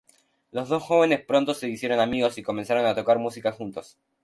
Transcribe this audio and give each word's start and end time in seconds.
Los 0.49 0.67
dos 0.67 0.81
jóvenes 0.81 1.23
pronto 1.23 1.53
se 1.53 1.69
hicieron 1.69 1.99
amigos 1.99 2.35
y 2.39 2.41
comenzaron 2.41 2.87
a 2.87 2.95
tocar 2.95 3.19
música 3.19 3.51
juntos. 3.51 3.99